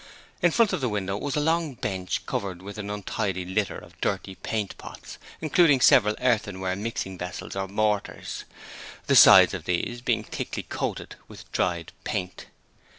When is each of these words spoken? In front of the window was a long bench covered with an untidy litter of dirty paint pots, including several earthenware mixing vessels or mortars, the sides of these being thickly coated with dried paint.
In 0.41 0.49
front 0.49 0.73
of 0.73 0.81
the 0.81 0.89
window 0.89 1.15
was 1.15 1.35
a 1.35 1.39
long 1.39 1.75
bench 1.75 2.25
covered 2.25 2.63
with 2.63 2.79
an 2.79 2.89
untidy 2.89 3.45
litter 3.45 3.77
of 3.77 4.01
dirty 4.01 4.33
paint 4.33 4.75
pots, 4.79 5.19
including 5.41 5.79
several 5.79 6.15
earthenware 6.19 6.75
mixing 6.75 7.19
vessels 7.19 7.55
or 7.55 7.67
mortars, 7.67 8.45
the 9.05 9.15
sides 9.15 9.53
of 9.53 9.65
these 9.65 10.01
being 10.01 10.23
thickly 10.23 10.63
coated 10.63 11.17
with 11.27 11.51
dried 11.51 11.91
paint. 12.03 12.47